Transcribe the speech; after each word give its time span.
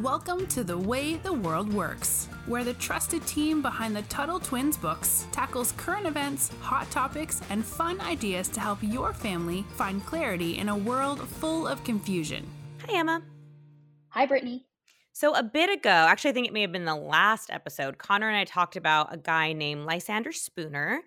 Welcome 0.00 0.46
to 0.46 0.64
The 0.64 0.78
Way 0.78 1.16
the 1.16 1.34
World 1.34 1.70
Works, 1.70 2.26
where 2.46 2.64
the 2.64 2.72
trusted 2.72 3.26
team 3.26 3.60
behind 3.60 3.94
the 3.94 4.00
Tuttle 4.02 4.40
Twins 4.40 4.78
books 4.78 5.26
tackles 5.32 5.72
current 5.72 6.06
events, 6.06 6.50
hot 6.62 6.90
topics, 6.90 7.42
and 7.50 7.62
fun 7.62 8.00
ideas 8.00 8.48
to 8.48 8.60
help 8.60 8.78
your 8.80 9.12
family 9.12 9.66
find 9.76 10.02
clarity 10.06 10.56
in 10.56 10.70
a 10.70 10.76
world 10.76 11.20
full 11.28 11.68
of 11.68 11.84
confusion. 11.84 12.48
Hi, 12.86 13.00
Emma. 13.00 13.20
Hi, 14.08 14.24
Brittany. 14.24 14.64
So, 15.12 15.34
a 15.34 15.42
bit 15.42 15.68
ago, 15.68 15.90
actually, 15.90 16.30
I 16.30 16.32
think 16.32 16.46
it 16.46 16.54
may 16.54 16.62
have 16.62 16.72
been 16.72 16.86
the 16.86 16.96
last 16.96 17.50
episode, 17.50 17.98
Connor 17.98 18.30
and 18.30 18.36
I 18.38 18.44
talked 18.44 18.76
about 18.76 19.12
a 19.12 19.18
guy 19.18 19.52
named 19.52 19.84
Lysander 19.84 20.32
Spooner 20.32 21.02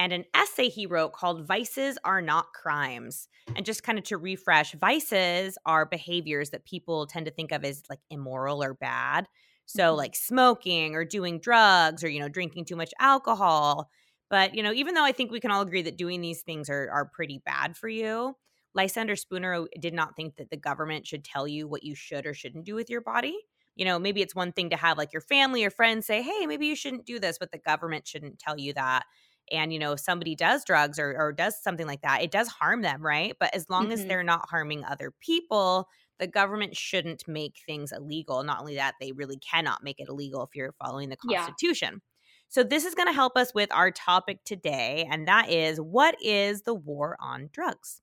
and 0.00 0.12
an 0.12 0.24
essay 0.34 0.68
he 0.68 0.86
wrote 0.86 1.12
called 1.12 1.46
Vices 1.46 1.98
Are 2.04 2.22
Not 2.22 2.52
Crimes. 2.54 3.28
And 3.54 3.66
just 3.66 3.82
kind 3.82 3.98
of 3.98 4.04
to 4.06 4.16
refresh, 4.18 4.74
vices 4.74 5.58
are 5.66 5.86
behaviors 5.86 6.50
that 6.50 6.64
people 6.64 7.06
tend 7.06 7.26
to 7.26 7.32
think 7.32 7.52
of 7.52 7.64
as 7.64 7.82
like 7.90 8.00
immoral 8.10 8.62
or 8.62 8.74
bad. 8.74 9.28
So, 9.66 9.94
Mhm. 9.94 9.96
like 9.96 10.16
smoking 10.16 10.94
or 10.96 11.04
doing 11.04 11.38
drugs 11.40 12.02
or, 12.02 12.08
you 12.08 12.18
know, 12.20 12.28
drinking 12.28 12.64
too 12.64 12.76
much 12.76 12.92
alcohol. 13.00 13.88
But, 14.28 14.54
you 14.54 14.62
know, 14.62 14.72
even 14.72 14.94
though 14.94 15.04
I 15.04 15.12
think 15.12 15.30
we 15.30 15.40
can 15.40 15.50
all 15.50 15.62
agree 15.62 15.82
that 15.82 15.96
doing 15.98 16.20
these 16.20 16.42
things 16.42 16.70
are, 16.70 16.90
are 16.90 17.06
pretty 17.12 17.42
bad 17.44 17.76
for 17.76 17.88
you, 17.88 18.36
Lysander 18.74 19.16
Spooner 19.16 19.66
did 19.80 19.94
not 19.94 20.14
think 20.16 20.36
that 20.36 20.50
the 20.50 20.56
government 20.56 21.06
should 21.06 21.24
tell 21.24 21.48
you 21.48 21.66
what 21.68 21.82
you 21.82 21.94
should 21.94 22.26
or 22.26 22.34
shouldn't 22.34 22.64
do 22.66 22.74
with 22.76 22.88
your 22.88 23.00
body. 23.00 23.38
You 23.76 23.84
know, 23.84 23.98
maybe 23.98 24.20
it's 24.22 24.34
one 24.34 24.52
thing 24.52 24.70
to 24.70 24.76
have 24.76 24.98
like 24.98 25.12
your 25.12 25.22
family 25.22 25.64
or 25.64 25.70
friends 25.70 26.06
say, 26.06 26.22
hey, 26.22 26.46
maybe 26.46 26.66
you 26.66 26.76
shouldn't 26.76 27.06
do 27.06 27.18
this, 27.18 27.38
but 27.38 27.50
the 27.50 27.58
government 27.58 28.06
shouldn't 28.06 28.38
tell 28.38 28.58
you 28.58 28.72
that. 28.74 29.04
And, 29.52 29.72
you 29.72 29.78
know, 29.78 29.92
if 29.92 30.00
somebody 30.00 30.34
does 30.36 30.64
drugs 30.64 30.98
or, 30.98 31.16
or 31.18 31.32
does 31.32 31.60
something 31.62 31.86
like 31.86 32.02
that, 32.02 32.22
it 32.22 32.30
does 32.30 32.48
harm 32.48 32.82
them, 32.82 33.02
right? 33.04 33.34
But 33.38 33.54
as 33.54 33.68
long 33.68 33.92
as 33.92 34.04
Mhm. 34.04 34.08
they're 34.08 34.22
not 34.22 34.48
harming 34.48 34.84
other 34.84 35.12
people, 35.20 35.88
the 36.18 36.26
government 36.28 36.76
shouldn't 36.76 37.26
make 37.26 37.56
things 37.66 37.92
illegal. 37.92 38.42
Not 38.44 38.60
only 38.60 38.76
that, 38.76 38.94
they 39.00 39.12
really 39.12 39.38
cannot 39.38 39.82
make 39.82 39.98
it 39.98 40.08
illegal 40.08 40.42
if 40.44 40.54
you're 40.54 40.72
following 40.72 41.08
the 41.08 41.16
Yeah. 41.22 41.54
Constitution. 41.56 42.02
So, 42.48 42.62
this 42.64 42.84
is 42.84 42.94
going 42.94 43.08
to 43.08 43.12
help 43.12 43.36
us 43.36 43.54
with 43.54 43.72
our 43.72 43.90
topic 43.90 44.44
today, 44.44 45.06
and 45.10 45.26
that 45.28 45.48
is 45.50 45.80
what 45.80 46.16
is 46.22 46.62
the 46.62 46.74
war 46.74 47.16
on 47.20 47.48
drugs? 47.52 48.02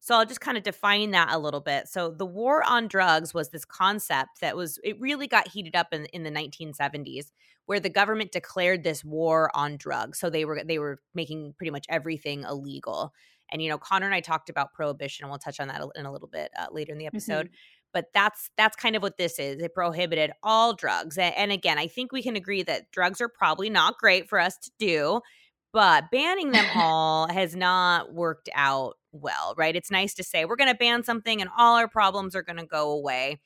So 0.00 0.14
I'll 0.14 0.26
just 0.26 0.40
kind 0.40 0.56
of 0.56 0.62
define 0.62 1.10
that 1.12 1.32
a 1.32 1.38
little 1.38 1.60
bit. 1.60 1.88
So 1.88 2.10
the 2.10 2.26
war 2.26 2.62
on 2.64 2.88
drugs 2.88 3.34
was 3.34 3.50
this 3.50 3.64
concept 3.64 4.40
that 4.40 4.56
was 4.56 4.78
it 4.84 5.00
really 5.00 5.26
got 5.26 5.48
heated 5.48 5.74
up 5.74 5.88
in, 5.92 6.06
in 6.06 6.22
the 6.22 6.30
1970s 6.30 7.32
where 7.66 7.80
the 7.80 7.90
government 7.90 8.32
declared 8.32 8.82
this 8.82 9.04
war 9.04 9.50
on 9.54 9.76
drugs. 9.76 10.18
So 10.18 10.30
they 10.30 10.44
were 10.44 10.62
they 10.64 10.78
were 10.78 11.00
making 11.14 11.54
pretty 11.56 11.70
much 11.70 11.86
everything 11.88 12.42
illegal. 12.42 13.12
And 13.50 13.62
you 13.62 13.68
know, 13.68 13.78
Connor 13.78 14.06
and 14.06 14.14
I 14.14 14.20
talked 14.20 14.48
about 14.48 14.72
prohibition, 14.72 15.24
and 15.24 15.30
we'll 15.30 15.38
touch 15.38 15.60
on 15.60 15.68
that 15.68 15.82
in 15.94 16.06
a 16.06 16.12
little 16.12 16.28
bit 16.28 16.50
uh, 16.58 16.66
later 16.72 16.92
in 16.92 16.98
the 16.98 17.06
episode. 17.06 17.50
But 17.92 18.06
that's 18.12 18.50
that's 18.56 18.76
kind 18.76 18.96
of 18.96 19.02
what 19.02 19.18
this 19.18 19.38
is. 19.38 19.62
It 19.62 19.74
prohibited 19.74 20.32
all 20.42 20.74
drugs, 20.74 21.18
and, 21.18 21.34
and 21.36 21.52
again, 21.52 21.78
I 21.78 21.86
think 21.86 22.12
we 22.12 22.22
can 22.22 22.36
agree 22.36 22.62
that 22.64 22.90
drugs 22.90 23.20
are 23.20 23.28
probably 23.28 23.70
not 23.70 23.98
great 23.98 24.28
for 24.28 24.38
us 24.40 24.56
to 24.58 24.70
do 24.78 25.20
but 25.76 26.10
banning 26.10 26.52
them 26.52 26.64
all 26.74 27.28
has 27.28 27.54
not 27.54 28.14
worked 28.14 28.48
out 28.54 28.94
well, 29.12 29.54
right? 29.58 29.76
It's 29.76 29.90
nice 29.90 30.14
to 30.14 30.24
say 30.24 30.46
we're 30.46 30.56
going 30.56 30.72
to 30.72 30.76
ban 30.76 31.04
something 31.04 31.42
and 31.42 31.50
all 31.56 31.76
our 31.76 31.86
problems 31.86 32.34
are 32.34 32.42
going 32.42 32.56
to 32.56 32.64
go 32.64 32.92
away. 32.92 33.40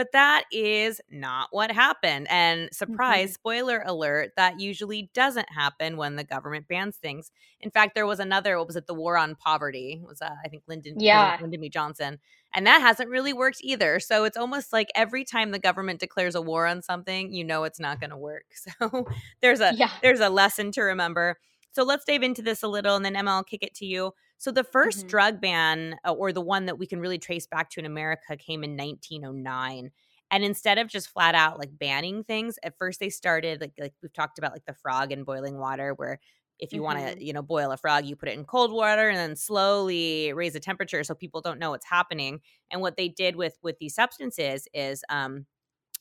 But 0.00 0.12
that 0.12 0.44
is 0.50 0.98
not 1.10 1.48
what 1.50 1.70
happened. 1.70 2.26
And 2.30 2.70
surprise, 2.72 3.34
spoiler 3.34 3.82
alert, 3.84 4.30
that 4.38 4.58
usually 4.58 5.10
doesn't 5.12 5.50
happen 5.52 5.98
when 5.98 6.16
the 6.16 6.24
government 6.24 6.68
bans 6.68 6.96
things. 6.96 7.30
In 7.60 7.70
fact, 7.70 7.94
there 7.94 8.06
was 8.06 8.18
another, 8.18 8.56
what 8.56 8.66
was 8.66 8.76
it, 8.76 8.86
the 8.86 8.94
war 8.94 9.18
on 9.18 9.34
poverty? 9.34 10.00
It 10.02 10.08
was 10.08 10.22
uh, 10.22 10.30
I 10.42 10.48
think 10.48 10.62
Lyndon, 10.66 10.94
Yeah. 10.98 11.36
Lyndon 11.38 11.60
B. 11.60 11.68
Johnson. 11.68 12.18
And 12.54 12.66
that 12.66 12.80
hasn't 12.80 13.10
really 13.10 13.34
worked 13.34 13.58
either. 13.60 14.00
So 14.00 14.24
it's 14.24 14.38
almost 14.38 14.72
like 14.72 14.88
every 14.94 15.22
time 15.22 15.50
the 15.50 15.58
government 15.58 16.00
declares 16.00 16.34
a 16.34 16.40
war 16.40 16.66
on 16.66 16.80
something, 16.80 17.30
you 17.30 17.44
know 17.44 17.64
it's 17.64 17.78
not 17.78 18.00
going 18.00 18.08
to 18.10 18.16
work. 18.16 18.44
So 18.80 19.04
there's 19.42 19.60
a 19.60 19.74
Yeah. 19.76 19.90
there's 20.00 20.20
a 20.20 20.30
lesson 20.30 20.72
to 20.72 20.80
remember. 20.80 21.36
So 21.72 21.82
let's 21.84 22.06
dive 22.06 22.22
into 22.22 22.40
this 22.40 22.62
a 22.62 22.68
little 22.68 22.96
and 22.96 23.04
then 23.04 23.16
Emma, 23.16 23.32
I'll 23.32 23.44
kick 23.44 23.62
it 23.62 23.74
to 23.74 23.84
you. 23.84 24.12
So 24.40 24.50
the 24.50 24.64
1st 24.64 25.06
Mhm. 25.06 25.06
drug 25.06 25.38
ban, 25.38 25.96
uh, 26.06 26.12
or 26.14 26.32
the 26.32 26.40
one 26.40 26.64
that 26.64 26.78
we 26.78 26.86
can 26.86 26.98
really 26.98 27.18
trace 27.18 27.46
back 27.46 27.68
to 27.70 27.80
in 27.80 27.84
America, 27.84 28.38
came 28.38 28.64
in 28.64 28.74
1909. 28.74 29.90
And 30.30 30.42
instead 30.44 30.78
of 30.78 30.88
just 30.88 31.10
flat 31.10 31.34
out 31.34 31.58
like 31.58 31.76
banning 31.78 32.24
things, 32.24 32.58
at 32.62 32.78
first 32.78 33.00
they 33.00 33.10
started 33.10 33.60
like 33.60 33.74
like 33.78 33.92
we've 34.02 34.14
talked 34.14 34.38
about 34.38 34.52
like 34.52 34.64
the 34.64 34.72
frog 34.72 35.12
in 35.12 35.24
boiling 35.24 35.58
water, 35.58 35.92
where 35.92 36.20
if 36.58 36.72
you 36.72 36.82
want 36.82 36.98
Mhm. 36.98 37.18
to 37.18 37.22
you 37.22 37.34
know 37.34 37.42
boil 37.42 37.70
a 37.70 37.76
frog, 37.76 38.06
you 38.06 38.16
put 38.16 38.30
it 38.30 38.38
in 38.38 38.46
cold 38.46 38.72
water 38.72 39.10
and 39.10 39.18
then 39.18 39.36
slowly 39.36 40.32
raise 40.32 40.54
the 40.54 40.60
temperature 40.60 41.04
so 41.04 41.14
people 41.14 41.42
don't 41.42 41.58
know 41.58 41.70
what's 41.72 41.84
happening. 41.86 42.40
And 42.70 42.80
what 42.80 42.96
they 42.96 43.08
did 43.10 43.36
with 43.36 43.58
with 43.62 43.76
these 43.78 43.94
substances 43.94 44.66
is 44.72 45.04
um 45.10 45.46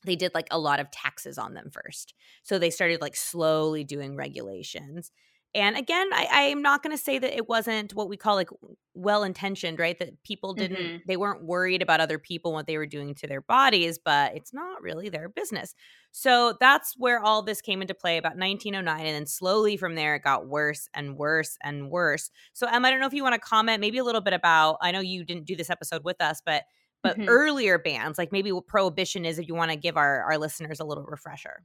they 0.06 0.16
did 0.16 0.34
like 0.34 0.48
a 0.52 0.60
lot 0.60 0.80
of 0.80 0.90
taxes 0.92 1.38
on 1.38 1.54
them 1.56 1.70
first. 1.72 2.14
So 2.44 2.58
they 2.60 2.70
started 2.70 3.02
like 3.02 3.16
slowly 3.16 3.84
doing 3.84 4.16
regulations. 4.16 5.12
And 5.56 5.76
again, 5.78 6.08
I, 6.14 6.28
I'm 6.32 6.62
not 6.62 6.84
going 6.84 6.96
to 6.96 7.02
say 7.04 7.18
that 7.18 7.36
it 7.36 7.50
wasn't 7.50 7.94
what 7.96 8.08
we 8.08 8.18
call 8.18 8.36
like 8.36 8.50
well 8.94 9.24
intentioned, 9.24 9.80
right? 9.80 9.98
That 9.98 10.22
people 10.24 10.54
didn't, 10.54 10.78
Mhm. 10.78 11.02
they 11.08 11.18
weren't 11.18 11.44
worried 11.44 11.82
about 11.82 12.02
other 12.02 12.20
people 12.20 12.54
what 12.54 12.68
they 12.68 12.78
were 12.78 12.86
doing 12.86 13.16
to 13.16 13.28
their 13.28 13.42
bodies, 13.42 13.98
but 13.98 14.36
it's 14.36 14.54
not 14.54 14.82
really 14.82 15.09
their 15.09 15.28
business. 15.28 15.74
So 16.12 16.56
that's 16.59 16.96
where 16.98 17.20
all 17.20 17.42
this 17.42 17.62
came 17.62 17.82
into 17.82 17.96
play 17.96 18.18
about 18.18 18.38
1909. 18.38 19.06
And 19.06 19.16
then 19.16 19.26
slowly 19.26 19.76
from 19.78 19.96
there, 19.96 20.16
it 20.16 20.24
got 20.24 20.48
worse 20.48 20.88
and 20.94 21.18
worse 21.18 21.58
and 21.64 21.90
worse. 21.90 22.30
So, 22.54 22.68
Emma, 22.68 22.88
I 22.88 22.92
don't 22.92 23.00
know 23.00 23.08
if 23.08 23.14
you 23.14 23.24
want 23.24 23.34
to 23.36 23.40
comment 23.40 23.80
maybe 23.82 23.98
a 23.98 24.04
little 24.04 24.22
bit 24.22 24.34
about, 24.34 24.78
I 24.82 24.92
know 24.92 25.00
you 25.00 25.24
didn't 25.24 25.46
do 25.46 25.56
this 25.56 25.70
episode 25.72 26.04
with 26.04 26.22
us, 26.22 26.42
but 26.46 26.64
but 27.02 27.18
Mhm. 27.18 27.26
earlier 27.28 27.80
bans, 27.80 28.18
like 28.18 28.32
maybe 28.34 28.52
what 28.52 28.68
prohibition 28.68 29.24
is, 29.24 29.40
if 29.40 29.48
you 29.48 29.56
want 29.56 29.72
to 29.72 29.78
give 29.78 29.96
our, 29.96 30.24
our 30.24 30.38
listeners 30.38 30.82
a 30.82 30.84
little 30.84 31.06
refresher. 31.06 31.64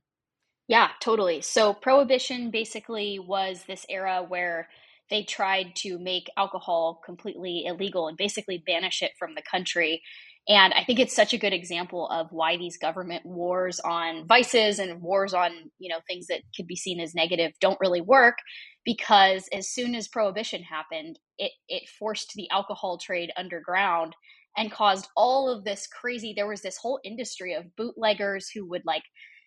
Yeah, 0.68 0.88
totally. 1.00 1.42
So 1.42 1.74
prohibition 1.74 2.50
basically 2.50 3.18
was 3.18 3.64
this 3.66 3.84
era 3.88 4.24
where 4.26 4.68
they 5.10 5.22
tried 5.22 5.76
to 5.76 5.98
make 5.98 6.30
alcohol 6.38 7.00
completely 7.04 7.64
illegal 7.66 8.08
and 8.08 8.16
basically 8.16 8.62
banish 8.66 9.02
it 9.02 9.12
from 9.18 9.34
the 9.34 9.42
country. 9.42 10.02
And 10.48 10.72
I 10.74 10.84
think 10.84 10.98
it's 10.98 11.14
such 11.14 11.32
a 11.34 11.38
good 11.38 11.52
example 11.52 12.08
of 12.08 12.28
why 12.30 12.56
these 12.56 12.78
government 12.78 13.24
wars 13.26 13.80
on 13.80 14.26
vices 14.26 14.78
and 14.78 15.00
wars 15.02 15.34
on, 15.34 15.52
you 15.78 15.90
know, 15.90 16.00
things 16.06 16.26
that 16.28 16.40
could 16.56 16.66
be 16.66 16.76
seen 16.76 17.00
as 17.00 17.14
negative 17.14 17.52
don't 17.60 17.80
really 17.80 18.00
work 18.00 18.36
because 18.84 19.48
as 19.52 19.68
soon 19.70 19.94
as 19.94 20.08
prohibition 20.08 20.62
happened, 20.62 21.18
it 21.38 21.52
it 21.68 21.88
forced 21.98 22.32
the 22.34 22.48
alcohol 22.50 22.98
trade 22.98 23.30
underground 23.36 24.14
and 24.56 24.70
caused 24.72 25.08
all 25.16 25.48
of 25.50 25.64
this 25.64 25.86
crazy 25.88 26.32
there 26.34 26.46
was 26.46 26.62
this 26.62 26.76
whole 26.76 27.00
industry 27.04 27.54
of 27.54 27.74
bootleggers 27.76 28.48
who 28.50 28.64
would 28.68 28.82
like 28.84 29.02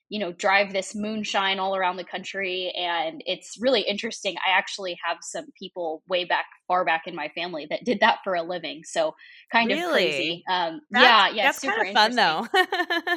you 0.09 0.19
know, 0.19 0.31
drive 0.31 0.71
this 0.73 0.95
moonshine 0.95 1.59
all 1.59 1.75
around 1.75 1.97
the 1.97 2.03
country. 2.03 2.73
And 2.77 3.21
it's 3.25 3.57
really 3.59 3.81
interesting. 3.81 4.35
I 4.37 4.57
actually 4.57 4.97
have 5.05 5.17
some 5.21 5.45
people 5.59 6.01
way 6.07 6.23
back, 6.25 6.45
far 6.67 6.85
back 6.85 7.03
in 7.07 7.15
my 7.15 7.29
family 7.35 7.67
that 7.69 7.83
did 7.83 7.99
that 7.99 8.19
for 8.23 8.35
a 8.35 8.43
living. 8.43 8.81
So 8.85 9.15
kind 9.51 9.71
of 9.71 9.77
Really? 9.77 9.91
crazy. 9.91 10.43
Um, 10.49 10.81
That's, 10.91 11.03
yeah, 11.03 11.29
yeah. 11.29 11.43
that's 11.47 11.59
super 11.61 11.75
kind 11.75 11.89
of 11.89 11.93
fun 11.93 12.15
though. 12.15 12.47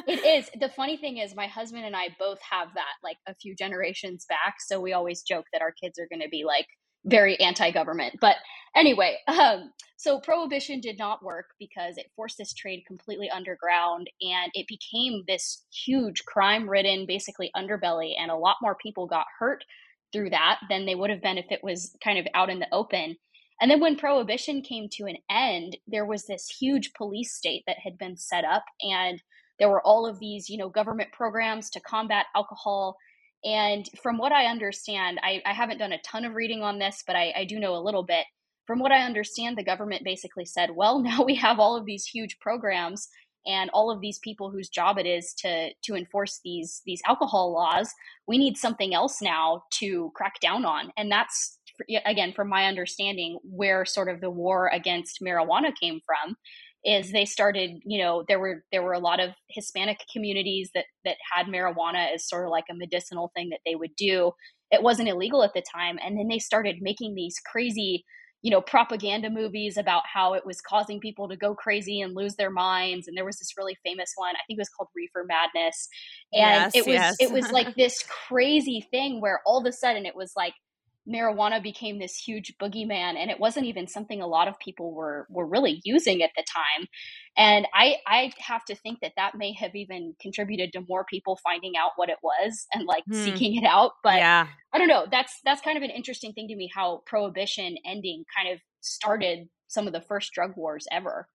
It 0.07 0.25
is. 0.25 0.49
The 0.59 0.69
funny 0.69 0.97
thing 0.97 1.17
is, 1.17 1.35
my 1.35 1.47
husband 1.47 1.85
and 1.85 1.95
I 1.95 2.09
both 2.19 2.39
have 2.49 2.69
that 2.75 2.93
like 3.03 3.17
a 3.27 3.35
few 3.35 3.55
generations 3.55 4.25
back. 4.27 4.55
So 4.59 4.79
we 4.81 4.93
always 4.93 5.21
joke 5.21 5.45
that 5.53 5.61
our 5.61 5.71
kids 5.71 5.97
are 5.99 6.07
going 6.09 6.21
to 6.21 6.29
be 6.29 6.43
like 6.45 6.67
very 7.05 7.39
anti 7.39 7.71
government. 7.71 8.15
But 8.21 8.35
anyway, 8.75 9.17
um, 9.27 9.71
so 9.97 10.19
prohibition 10.19 10.79
did 10.79 10.97
not 10.97 11.23
work 11.23 11.45
because 11.59 11.97
it 11.97 12.11
forced 12.15 12.37
this 12.37 12.53
trade 12.53 12.83
completely 12.87 13.29
underground 13.29 14.09
and 14.21 14.51
it 14.53 14.65
became 14.67 15.23
this 15.27 15.63
huge 15.85 16.25
crime 16.25 16.67
ridden, 16.67 17.05
basically 17.05 17.51
underbelly. 17.55 18.13
And 18.19 18.31
a 18.31 18.35
lot 18.35 18.57
more 18.61 18.75
people 18.81 19.05
got 19.05 19.27
hurt 19.39 19.63
through 20.11 20.31
that 20.31 20.59
than 20.69 20.85
they 20.85 20.95
would 20.95 21.09
have 21.09 21.21
been 21.21 21.37
if 21.37 21.51
it 21.51 21.63
was 21.63 21.95
kind 22.03 22.17
of 22.17 22.27
out 22.33 22.49
in 22.49 22.59
the 22.59 22.73
open. 22.73 23.15
And 23.61 23.69
then 23.69 23.79
when 23.79 23.95
prohibition 23.95 24.63
came 24.63 24.89
to 24.93 25.05
an 25.05 25.17
end, 25.29 25.77
there 25.87 26.05
was 26.05 26.25
this 26.25 26.47
huge 26.59 26.93
police 26.93 27.35
state 27.35 27.63
that 27.67 27.77
had 27.83 27.97
been 27.97 28.17
set 28.17 28.43
up 28.43 28.63
and 28.81 29.21
there 29.59 29.69
were 29.69 29.85
all 29.85 30.07
of 30.07 30.17
these, 30.17 30.49
you 30.49 30.57
know, 30.57 30.69
government 30.69 31.11
programs 31.11 31.69
to 31.69 31.79
combat 31.79 32.25
alcohol. 32.35 32.97
And 33.43 33.89
from 34.01 34.17
what 34.17 34.31
I 34.31 34.45
understand, 34.45 35.19
I, 35.23 35.41
I 35.45 35.53
haven't 35.53 35.79
done 35.79 35.93
a 35.93 36.01
ton 36.01 36.25
of 36.25 36.35
reading 36.35 36.61
on 36.61 36.79
this, 36.79 37.03
but 37.05 37.15
I, 37.15 37.33
I 37.35 37.45
do 37.45 37.59
know 37.59 37.75
a 37.75 37.81
little 37.81 38.03
bit. 38.03 38.25
From 38.67 38.79
what 38.79 38.91
I 38.91 39.03
understand, 39.03 39.57
the 39.57 39.63
government 39.63 40.03
basically 40.03 40.45
said, 40.45 40.71
well, 40.75 40.99
now 41.03 41.23
we 41.23 41.35
have 41.35 41.59
all 41.59 41.75
of 41.75 41.85
these 41.85 42.05
huge 42.05 42.37
programs 42.39 43.07
and 43.45 43.69
all 43.71 43.89
of 43.89 44.01
these 44.01 44.19
people 44.19 44.51
whose 44.51 44.69
job 44.69 44.97
it 44.97 45.05
is 45.05 45.33
to 45.33 45.69
to 45.83 45.95
enforce 45.95 46.39
these 46.43 46.81
these 46.85 47.01
alcohol 47.07 47.51
laws 47.51 47.91
we 48.27 48.37
need 48.37 48.57
something 48.57 48.93
else 48.93 49.21
now 49.21 49.63
to 49.71 50.11
crack 50.15 50.39
down 50.39 50.65
on 50.65 50.91
and 50.97 51.11
that's 51.11 51.57
again 52.05 52.31
from 52.33 52.47
my 52.47 52.65
understanding 52.65 53.39
where 53.43 53.85
sort 53.85 54.09
of 54.09 54.21
the 54.21 54.29
war 54.29 54.69
against 54.71 55.21
marijuana 55.21 55.71
came 55.79 55.99
from 56.05 56.35
is 56.83 57.11
they 57.11 57.25
started 57.25 57.71
you 57.85 58.01
know 58.01 58.23
there 58.27 58.39
were 58.39 58.63
there 58.71 58.81
were 58.81 58.93
a 58.93 58.99
lot 58.99 59.19
of 59.19 59.31
hispanic 59.49 59.99
communities 60.11 60.71
that 60.73 60.85
that 61.05 61.17
had 61.31 61.45
marijuana 61.45 62.13
as 62.13 62.27
sort 62.27 62.45
of 62.45 62.51
like 62.51 62.65
a 62.71 62.75
medicinal 62.75 63.31
thing 63.35 63.49
that 63.49 63.59
they 63.65 63.75
would 63.75 63.95
do 63.95 64.31
it 64.71 64.81
wasn't 64.81 65.07
illegal 65.07 65.43
at 65.43 65.53
the 65.53 65.63
time 65.73 65.97
and 66.03 66.17
then 66.17 66.27
they 66.27 66.39
started 66.39 66.77
making 66.81 67.13
these 67.13 67.35
crazy 67.45 68.03
you 68.41 68.49
know 68.49 68.61
propaganda 68.61 69.29
movies 69.29 69.77
about 69.77 70.01
how 70.11 70.33
it 70.33 70.45
was 70.45 70.59
causing 70.61 70.99
people 70.99 71.29
to 71.29 71.37
go 71.37 71.53
crazy 71.53 72.01
and 72.01 72.15
lose 72.15 72.35
their 72.35 72.49
minds 72.49 73.07
and 73.07 73.15
there 73.15 73.25
was 73.25 73.37
this 73.37 73.53
really 73.57 73.77
famous 73.85 74.13
one 74.15 74.35
i 74.35 74.41
think 74.47 74.57
it 74.57 74.61
was 74.61 74.69
called 74.69 74.89
reefer 74.95 75.23
madness 75.27 75.87
and 76.33 76.73
yes, 76.73 76.75
it 76.75 76.87
was 76.87 76.95
yes. 76.95 77.15
it 77.19 77.31
was 77.31 77.51
like 77.51 77.75
this 77.77 78.03
crazy 78.27 78.87
thing 78.89 79.21
where 79.21 79.41
all 79.45 79.59
of 79.59 79.65
a 79.65 79.71
sudden 79.71 80.05
it 80.05 80.15
was 80.15 80.33
like 80.35 80.53
marijuana 81.07 81.61
became 81.61 81.99
this 81.99 82.15
huge 82.15 82.53
boogeyman 82.61 83.15
and 83.15 83.31
it 83.31 83.39
wasn't 83.39 83.65
even 83.65 83.87
something 83.87 84.21
a 84.21 84.27
lot 84.27 84.47
of 84.47 84.59
people 84.59 84.93
were 84.93 85.25
were 85.29 85.47
really 85.47 85.81
using 85.83 86.21
at 86.21 86.31
the 86.35 86.43
time. 86.43 86.87
And 87.37 87.67
i 87.73 87.95
i 88.07 88.31
have 88.39 88.65
to 88.65 88.75
think 88.75 88.99
that 89.01 89.13
that 89.17 89.35
may 89.35 89.53
have 89.53 89.75
even 89.75 90.15
contributed 90.21 90.73
to 90.73 90.81
more 90.87 91.05
people 91.05 91.39
finding 91.43 91.73
out 91.77 91.91
what 91.95 92.09
it 92.09 92.17
was 92.21 92.67
and 92.73 92.85
like 92.85 93.03
hmm. 93.05 93.23
seeking 93.23 93.55
it 93.55 93.65
out 93.65 93.93
but 94.03 94.17
yeah. 94.17 94.47
I 94.73 94.77
don't 94.77 94.87
know. 94.87 95.05
That's 95.11 95.39
that's 95.43 95.61
kind 95.61 95.77
of 95.77 95.83
an 95.83 95.89
interesting 95.89 96.33
thing 96.33 96.47
to 96.47 96.55
me 96.55 96.69
how 96.73 97.03
prohibition 97.05 97.75
ending 97.85 98.23
kind 98.35 98.53
of 98.53 98.61
started 98.79 99.49
some 99.67 99.87
of 99.87 99.93
the 99.93 100.01
first 100.01 100.31
drug 100.33 100.53
wars 100.55 100.87
ever 100.91 101.27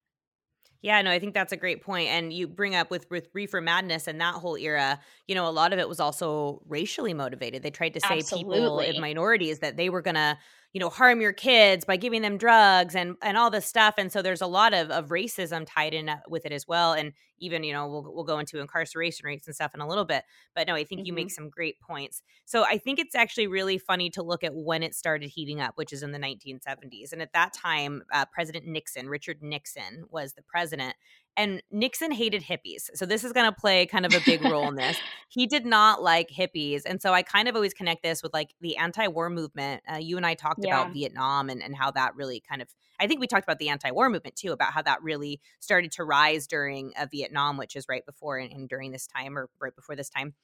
yeah, 0.86 1.02
no, 1.02 1.10
I 1.10 1.18
think 1.18 1.34
that's 1.34 1.50
a 1.50 1.56
great 1.56 1.82
point. 1.82 2.10
And 2.10 2.32
you 2.32 2.46
bring 2.46 2.76
up 2.76 2.92
with 2.92 3.10
with 3.10 3.26
reefer 3.32 3.60
madness 3.60 4.06
and 4.06 4.20
that 4.20 4.34
whole 4.34 4.56
era, 4.56 5.00
you 5.26 5.34
know, 5.34 5.48
a 5.48 5.50
lot 5.50 5.72
of 5.72 5.80
it 5.80 5.88
was 5.88 5.98
also 5.98 6.62
racially 6.68 7.12
motivated. 7.12 7.64
They 7.64 7.72
tried 7.72 7.94
to 7.94 8.00
say 8.00 8.18
Absolutely. 8.18 8.60
people 8.60 8.78
in 8.78 9.00
minorities 9.00 9.58
that 9.58 9.76
they 9.76 9.90
were 9.90 10.00
gonna 10.00 10.38
you 10.72 10.80
know 10.80 10.90
harm 10.90 11.20
your 11.20 11.32
kids 11.32 11.84
by 11.84 11.96
giving 11.96 12.22
them 12.22 12.36
drugs 12.36 12.94
and 12.94 13.16
and 13.22 13.36
all 13.36 13.50
this 13.50 13.66
stuff 13.66 13.94
and 13.98 14.12
so 14.12 14.22
there's 14.22 14.40
a 14.40 14.46
lot 14.46 14.74
of 14.74 14.90
of 14.90 15.08
racism 15.08 15.66
tied 15.66 15.94
in 15.94 16.08
uh, 16.08 16.18
with 16.28 16.44
it 16.44 16.52
as 16.52 16.66
well 16.66 16.92
and 16.92 17.12
even 17.38 17.64
you 17.64 17.72
know 17.72 17.86
we'll, 17.86 18.02
we'll 18.14 18.24
go 18.24 18.38
into 18.38 18.60
incarceration 18.60 19.26
rates 19.26 19.46
and 19.46 19.54
stuff 19.54 19.74
in 19.74 19.80
a 19.80 19.88
little 19.88 20.04
bit 20.04 20.24
but 20.54 20.66
no 20.66 20.74
i 20.74 20.84
think 20.84 21.00
mm-hmm. 21.00 21.06
you 21.06 21.12
make 21.12 21.28
mm-hmm. 21.28 21.44
some 21.44 21.50
great 21.50 21.80
points 21.80 22.22
so 22.44 22.64
i 22.64 22.78
think 22.78 22.98
it's 22.98 23.14
actually 23.14 23.46
really 23.46 23.78
funny 23.78 24.10
to 24.10 24.22
look 24.22 24.44
at 24.44 24.54
when 24.54 24.82
it 24.82 24.94
started 24.94 25.28
heating 25.28 25.60
up 25.60 25.72
which 25.76 25.92
is 25.92 26.02
in 26.02 26.12
the 26.12 26.18
1970s 26.18 27.12
and 27.12 27.22
at 27.22 27.32
that 27.32 27.52
time 27.52 28.02
uh, 28.12 28.24
president 28.32 28.66
nixon 28.66 29.08
richard 29.08 29.42
nixon 29.42 30.04
was 30.10 30.34
the 30.34 30.42
president 30.42 30.94
and 31.36 31.62
Nixon 31.70 32.10
hated 32.12 32.42
hippies. 32.42 32.88
So 32.94 33.04
this 33.04 33.24
is 33.24 33.32
going 33.32 33.46
to 33.46 33.52
play 33.52 33.86
kind 33.86 34.06
of 34.06 34.14
a 34.14 34.20
big 34.24 34.42
role 34.44 34.68
in 34.68 34.74
this. 34.74 34.98
He 35.28 35.46
did 35.46 35.66
not 35.66 36.02
like 36.02 36.30
hippies. 36.30 36.82
And 36.86 37.02
so 37.02 37.12
I 37.12 37.22
kind 37.22 37.48
of 37.48 37.56
always 37.56 37.74
connect 37.74 38.02
this 38.02 38.22
with 38.22 38.32
like 38.32 38.54
the 38.60 38.76
anti-war 38.76 39.28
movement. 39.28 39.82
Uh, 39.92 39.96
you 39.96 40.16
and 40.16 40.24
I 40.24 40.34
talked 40.34 40.60
yeah. 40.62 40.80
about 40.80 40.94
Vietnam 40.94 41.50
and, 41.50 41.62
and 41.62 41.76
how 41.76 41.90
that 41.90 42.14
really 42.14 42.42
kind 42.48 42.62
of 42.62 42.68
I 42.98 43.06
think 43.06 43.20
we 43.20 43.26
talked 43.26 43.44
about 43.44 43.58
the 43.58 43.68
anti-war 43.68 44.08
movement 44.08 44.36
too, 44.36 44.52
about 44.52 44.72
how 44.72 44.82
that 44.82 45.02
really 45.02 45.40
started 45.60 45.92
to 45.92 46.04
rise 46.04 46.46
during 46.46 46.92
uh, 46.98 47.06
Vietnam, 47.10 47.58
which 47.58 47.76
is 47.76 47.86
right 47.88 48.06
before 48.06 48.38
and, 48.38 48.52
and 48.52 48.68
during 48.68 48.92
this 48.92 49.06
time 49.06 49.36
or 49.36 49.50
right 49.60 49.74
before 49.74 49.96
this 49.96 50.08
time. 50.08 50.34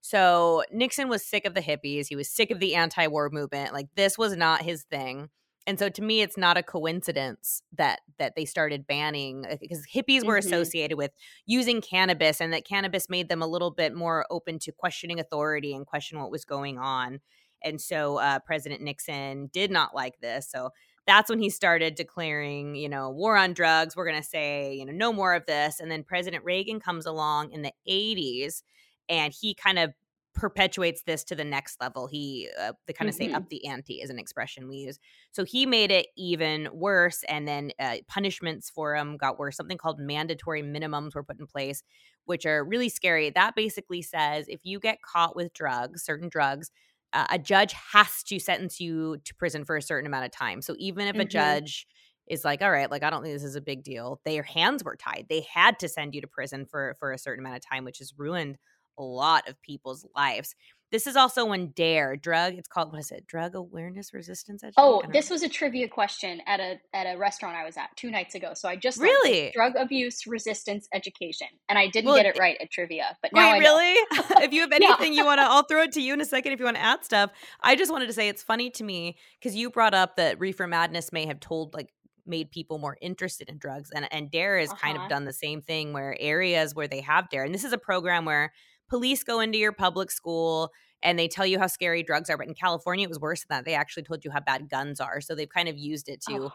So 0.00 0.64
Nixon 0.70 1.08
was 1.08 1.24
sick 1.24 1.46
of 1.46 1.54
the 1.54 1.62
hippies. 1.62 2.08
He 2.08 2.16
was 2.16 2.28
sick 2.28 2.50
of 2.50 2.60
the 2.60 2.74
anti-war 2.74 3.30
movement. 3.30 3.72
Like 3.72 3.86
this 3.94 4.18
was 4.18 4.36
not 4.36 4.62
his 4.62 4.82
thing 4.82 5.30
and 5.66 5.78
so 5.78 5.88
to 5.88 6.02
me 6.02 6.20
it's 6.20 6.36
not 6.36 6.56
a 6.56 6.62
coincidence 6.62 7.62
that 7.72 8.00
that 8.18 8.34
they 8.36 8.44
started 8.44 8.86
banning 8.86 9.44
because 9.60 9.80
uh, 9.80 9.98
hippies 9.98 10.24
were 10.24 10.38
mm-hmm. 10.38 10.46
associated 10.46 10.96
with 10.96 11.12
using 11.46 11.80
cannabis 11.80 12.40
and 12.40 12.52
that 12.52 12.66
cannabis 12.66 13.08
made 13.08 13.28
them 13.28 13.42
a 13.42 13.46
little 13.46 13.70
bit 13.70 13.94
more 13.94 14.26
open 14.30 14.58
to 14.58 14.72
questioning 14.72 15.20
authority 15.20 15.74
and 15.74 15.86
question 15.86 16.18
what 16.18 16.30
was 16.30 16.44
going 16.44 16.78
on. 16.78 17.20
And 17.62 17.80
so 17.80 18.18
uh, 18.18 18.40
president 18.40 18.82
nixon 18.82 19.48
did 19.52 19.70
not 19.70 19.94
like 19.94 20.20
this. 20.20 20.50
So 20.50 20.70
that's 21.06 21.30
when 21.30 21.38
he 21.38 21.50
started 21.50 21.94
declaring 21.94 22.74
you 22.74 22.88
know 22.88 23.10
war 23.10 23.36
on 23.36 23.54
drugs. 23.54 23.96
We're 23.96 24.08
going 24.08 24.20
to 24.20 24.28
say 24.28 24.74
you 24.74 24.84
know 24.84 24.92
no 24.92 25.12
more 25.12 25.34
of 25.34 25.46
this. 25.46 25.80
And 25.80 25.90
then 25.90 26.04
president 26.04 26.44
reagan 26.44 26.80
comes 26.80 27.06
along 27.06 27.52
in 27.52 27.62
the 27.62 27.72
80s 27.88 28.62
and 29.08 29.34
he 29.38 29.54
kind 29.54 29.78
of 29.78 29.92
perpetuates 30.34 31.02
this 31.02 31.24
to 31.24 31.34
the 31.34 31.44
next 31.44 31.80
level. 31.80 32.06
He, 32.06 32.48
uh, 32.60 32.72
they 32.86 32.92
kind 32.92 33.08
of 33.08 33.14
mm-hmm. 33.14 33.30
say 33.30 33.34
up 33.34 33.48
the 33.48 33.66
ante 33.66 34.00
is 34.00 34.10
an 34.10 34.18
expression 34.18 34.68
we 34.68 34.78
use. 34.78 34.98
So 35.32 35.44
he 35.44 35.64
made 35.64 35.90
it 35.90 36.08
even 36.16 36.68
worse. 36.72 37.22
And 37.28 37.46
then 37.46 37.70
uh, 37.78 37.96
punishments 38.08 38.70
for 38.70 38.96
him 38.96 39.16
got 39.16 39.38
worse. 39.38 39.56
Something 39.56 39.78
called 39.78 39.98
mandatory 40.00 40.62
minimums 40.62 41.14
were 41.14 41.22
put 41.22 41.38
in 41.38 41.46
place, 41.46 41.82
which 42.24 42.46
are 42.46 42.64
really 42.64 42.88
scary. 42.88 43.30
That 43.30 43.54
basically 43.54 44.02
says 44.02 44.46
if 44.48 44.60
you 44.64 44.80
get 44.80 45.02
caught 45.02 45.36
with 45.36 45.52
drugs, 45.54 46.04
certain 46.04 46.28
drugs, 46.28 46.70
uh, 47.12 47.26
a 47.30 47.38
judge 47.38 47.72
has 47.92 48.22
to 48.24 48.40
sentence 48.40 48.80
you 48.80 49.18
to 49.24 49.34
prison 49.36 49.64
for 49.64 49.76
a 49.76 49.82
certain 49.82 50.06
amount 50.06 50.24
of 50.24 50.32
time. 50.32 50.60
So 50.60 50.74
even 50.78 51.06
if 51.06 51.12
mm-hmm. 51.12 51.20
a 51.20 51.26
judge 51.26 51.86
is 52.26 52.44
like, 52.44 52.62
all 52.62 52.70
right, 52.70 52.90
like 52.90 53.02
I 53.02 53.10
don't 53.10 53.22
think 53.22 53.34
this 53.34 53.44
is 53.44 53.54
a 53.54 53.60
big 53.60 53.84
deal. 53.84 54.20
Their 54.24 54.42
hands 54.42 54.82
were 54.82 54.96
tied. 54.96 55.26
They 55.28 55.46
had 55.52 55.78
to 55.80 55.88
send 55.88 56.14
you 56.14 56.20
to 56.22 56.26
prison 56.26 56.66
for 56.66 56.94
for 56.98 57.12
a 57.12 57.18
certain 57.18 57.44
amount 57.44 57.56
of 57.56 57.62
time, 57.62 57.84
which 57.84 57.98
has 57.98 58.14
ruined 58.16 58.56
lot 59.02 59.48
of 59.48 59.60
people's 59.62 60.06
lives. 60.14 60.54
This 60.94 61.08
is 61.08 61.16
also 61.16 61.44
when 61.46 61.72
DARE 61.74 62.14
drug. 62.16 62.54
It's 62.54 62.68
called 62.68 62.92
what 62.92 63.00
is 63.00 63.10
it? 63.10 63.26
Drug 63.26 63.56
awareness 63.56 64.14
resistance. 64.14 64.62
Education? 64.62 64.74
Oh, 64.76 65.02
this 65.12 65.28
was 65.28 65.42
a 65.42 65.48
trivia 65.48 65.88
question 65.88 66.40
at 66.46 66.60
a 66.60 66.78
at 66.92 67.12
a 67.12 67.18
restaurant 67.18 67.56
I 67.56 67.64
was 67.64 67.76
at 67.76 67.88
two 67.96 68.12
nights 68.12 68.36
ago. 68.36 68.52
So 68.54 68.68
I 68.68 68.76
just 68.76 69.00
really 69.00 69.50
drug 69.52 69.72
abuse 69.76 70.24
resistance 70.24 70.86
education, 70.94 71.48
and 71.68 71.80
I 71.80 71.88
didn't 71.88 72.06
well, 72.10 72.16
get 72.16 72.26
it 72.26 72.38
right 72.38 72.56
at 72.60 72.70
trivia. 72.70 73.16
But 73.22 73.32
now 73.32 73.40
wait, 73.40 73.56
I 73.56 73.58
really? 73.58 73.92
if 74.44 74.52
you 74.52 74.60
have 74.60 74.70
anything 74.72 75.14
yeah. 75.14 75.22
you 75.22 75.26
want 75.26 75.40
to, 75.40 75.42
I'll 75.42 75.64
throw 75.64 75.82
it 75.82 75.90
to 75.92 76.00
you 76.00 76.14
in 76.14 76.20
a 76.20 76.24
second. 76.24 76.52
If 76.52 76.60
you 76.60 76.64
want 76.64 76.76
to 76.76 76.84
add 76.84 77.04
stuff, 77.04 77.32
I 77.60 77.74
just 77.74 77.90
wanted 77.90 78.06
to 78.06 78.12
say 78.12 78.28
it's 78.28 78.44
funny 78.44 78.70
to 78.70 78.84
me 78.84 79.16
because 79.40 79.56
you 79.56 79.70
brought 79.70 79.94
up 79.94 80.14
that 80.18 80.38
reefer 80.38 80.68
madness 80.68 81.12
may 81.12 81.26
have 81.26 81.40
told 81.40 81.74
like 81.74 81.92
made 82.24 82.52
people 82.52 82.78
more 82.78 82.96
interested 83.00 83.48
in 83.48 83.58
drugs 83.58 83.90
and 83.90 84.06
and 84.12 84.30
dare 84.30 84.60
has 84.60 84.70
uh-huh. 84.70 84.78
kind 84.80 84.96
of 84.96 85.00
uh-huh. 85.00 85.08
done 85.08 85.24
the 85.24 85.32
same 85.32 85.60
thing 85.60 85.92
where 85.92 86.16
areas 86.20 86.72
where 86.72 86.86
they 86.86 87.00
have 87.00 87.28
dare 87.30 87.42
and 87.42 87.52
this 87.52 87.64
is 87.64 87.72
a 87.72 87.78
program 87.78 88.24
where 88.24 88.52
police 88.88 89.22
go 89.24 89.40
into 89.40 89.58
your 89.58 89.72
public 89.72 90.10
school 90.10 90.70
and 91.02 91.18
they 91.18 91.28
tell 91.28 91.46
you 91.46 91.58
how 91.58 91.66
scary 91.66 92.02
drugs 92.02 92.30
are. 92.30 92.38
But 92.38 92.48
in 92.48 92.54
California, 92.54 93.04
it 93.04 93.08
was 93.08 93.20
worse 93.20 93.44
than 93.44 93.58
that. 93.58 93.64
They 93.64 93.74
actually 93.74 94.04
told 94.04 94.24
you 94.24 94.30
how 94.30 94.40
bad 94.40 94.70
guns 94.70 95.00
are. 95.00 95.20
So 95.20 95.34
they've 95.34 95.48
kind 95.48 95.68
of 95.68 95.76
used 95.76 96.08
it 96.08 96.20
to. 96.28 96.34
Oh. 96.34 96.52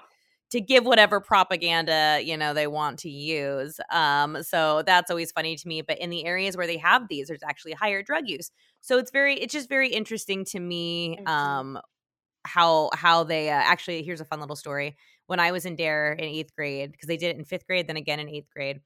To 0.54 0.60
give 0.60 0.84
whatever 0.84 1.20
propaganda 1.20 2.22
you 2.24 2.36
know 2.36 2.56
they 2.56 2.66
want 2.66 2.98
to 3.02 3.10
use, 3.12 3.80
um, 3.92 4.42
so 4.42 4.82
that's 4.84 5.12
always 5.12 5.32
funny 5.32 5.56
to 5.56 5.68
me. 5.68 5.84
But 5.84 6.00
in 6.00 6.10
the 6.10 6.26
areas 6.26 6.58
where 6.58 6.66
they 6.66 6.78
have 6.78 7.08
these, 7.08 7.28
there's 7.28 7.44
actually 7.44 7.74
higher 7.74 8.02
drug 8.02 8.24
use. 8.26 8.50
So 8.82 8.98
it's 8.98 9.12
very, 9.12 9.36
it's 9.36 9.54
just 9.54 9.70
very 9.70 9.90
interesting 9.90 10.46
to 10.46 10.60
me 10.60 11.20
mm-hmm. 11.20 11.28
um, 11.28 11.80
how 12.46 12.90
how 12.96 13.26
they 13.26 13.52
uh, 13.52 13.62
actually. 13.64 14.02
Here's 14.02 14.22
a 14.22 14.26
fun 14.26 14.40
little 14.40 14.56
story. 14.56 14.98
When 15.28 15.40
I 15.40 15.52
was 15.52 15.68
in 15.68 15.76
Dare 15.76 16.14
in 16.14 16.26
eighth 16.26 16.56
grade, 16.56 16.94
because 16.94 17.06
they 17.06 17.18
did 17.18 17.30
it 17.30 17.38
in 17.38 17.46
fifth 17.46 17.68
grade, 17.68 17.86
then 17.86 17.98
again 17.98 18.20
in 18.20 18.28
eighth 18.28 18.50
grade 18.52 18.82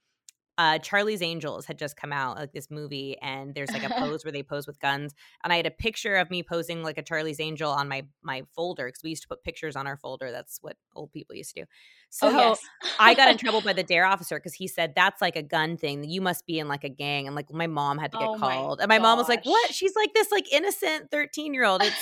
uh 0.57 0.77
Charlie's 0.79 1.21
Angels 1.21 1.65
had 1.65 1.79
just 1.79 1.97
come 1.97 2.13
out, 2.13 2.38
like 2.38 2.53
this 2.53 2.69
movie, 2.69 3.17
and 3.21 3.55
there's 3.55 3.71
like 3.71 3.83
a 3.83 3.89
pose 4.00 4.23
where 4.23 4.31
they 4.31 4.44
pose 4.44 4.67
with 4.67 4.79
guns. 4.79 5.13
And 5.44 5.51
I 5.51 5.57
had 5.57 5.65
a 5.65 5.71
picture 5.71 6.15
of 6.15 6.29
me 6.29 6.44
posing 6.44 6.83
like 6.83 6.97
a 6.97 7.01
Charlie's 7.01 7.39
Angel 7.39 7.71
on 7.71 7.88
my 7.88 8.05
my 8.21 8.44
folder 8.55 8.85
because 8.85 9.01
we 9.03 9.09
used 9.09 9.23
to 9.23 9.27
put 9.27 9.44
pictures 9.44 9.75
on 9.75 9.88
our 9.88 9.97
folder. 9.97 10.31
That's 10.31 10.59
what 10.61 10.77
old 10.95 11.11
people 11.11 11.35
used 11.35 11.55
to 11.55 11.61
do. 11.61 11.65
Oh, 11.65 11.75
so 12.09 12.27
oh, 12.27 12.38
yes. 12.50 12.59
I 13.00 13.15
got 13.15 13.29
in 13.29 13.38
trouble 13.38 13.61
by 13.61 13.73
the 13.73 13.83
dare 13.94 14.05
officer 14.05 14.38
because 14.38 14.53
he 14.53 14.67
said 14.67 14.94
that's 14.95 15.21
like 15.21 15.35
a 15.35 15.41
gun 15.41 15.77
thing. 15.77 16.03
You 16.03 16.21
must 16.21 16.45
be 16.45 16.59
in 16.59 16.67
like 16.67 16.83
a 16.83 16.89
gang, 16.89 17.25
and 17.25 17.35
like 17.35 17.51
my 17.51 17.67
mom 17.67 17.97
had 17.97 18.11
to 18.11 18.19
get 18.19 18.27
oh 18.27 18.38
called, 18.38 18.79
and 18.79 18.89
my 18.89 18.97
gosh. 18.97 19.03
mom 19.03 19.17
was 19.17 19.29
like, 19.29 19.43
"What?" 19.45 19.74
She's 19.74 19.95
like 19.95 20.13
this 20.13 20.31
like 20.31 20.51
innocent 20.51 21.10
thirteen 21.10 21.53
year 21.53 21.65
old. 21.65 21.81
It 21.81 21.93